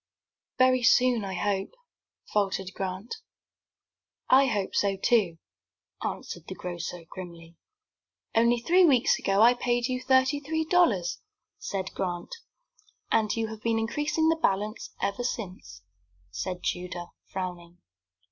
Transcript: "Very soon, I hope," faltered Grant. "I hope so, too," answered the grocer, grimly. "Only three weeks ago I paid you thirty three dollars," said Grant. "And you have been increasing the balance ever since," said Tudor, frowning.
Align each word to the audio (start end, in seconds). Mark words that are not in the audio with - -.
"Very 0.57 0.81
soon, 0.81 1.23
I 1.23 1.35
hope," 1.35 1.75
faltered 2.33 2.73
Grant. 2.73 3.17
"I 4.31 4.47
hope 4.47 4.73
so, 4.73 4.97
too," 4.97 5.37
answered 6.03 6.47
the 6.47 6.55
grocer, 6.55 7.05
grimly. 7.07 7.55
"Only 8.33 8.59
three 8.59 8.83
weeks 8.83 9.19
ago 9.19 9.43
I 9.43 9.53
paid 9.53 9.85
you 9.89 10.01
thirty 10.01 10.39
three 10.39 10.65
dollars," 10.65 11.19
said 11.59 11.93
Grant. 11.93 12.33
"And 13.11 13.35
you 13.37 13.49
have 13.49 13.61
been 13.61 13.77
increasing 13.77 14.29
the 14.29 14.37
balance 14.41 14.89
ever 15.01 15.23
since," 15.23 15.83
said 16.31 16.63
Tudor, 16.63 17.05
frowning. 17.27 17.77